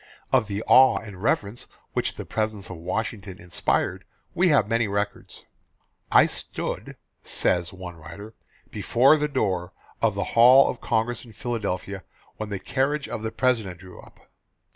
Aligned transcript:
Of 0.33 0.47
the 0.47 0.63
awe 0.63 0.97
and 0.97 1.21
reverence 1.21 1.67
which 1.93 2.15
the 2.15 2.25
presence 2.25 2.71
of 2.71 2.77
Washington 2.77 3.39
inspired 3.39 4.03
we 4.33 4.49
have 4.49 4.67
many 4.67 4.87
records. 4.87 5.45
"I 6.11 6.25
stood," 6.25 6.95
says 7.21 7.71
one 7.71 7.97
writer, 7.97 8.33
"before 8.71 9.15
the 9.17 9.27
door 9.27 9.73
of 10.01 10.15
the 10.15 10.23
Hall 10.33 10.67
of 10.71 10.81
Congress 10.81 11.23
in 11.23 11.33
Philadelphia 11.33 12.03
when 12.37 12.49
the 12.49 12.57
carriage 12.57 13.07
of 13.07 13.21
the 13.21 13.31
President 13.31 13.79
drew 13.79 14.01
up. 14.01 14.21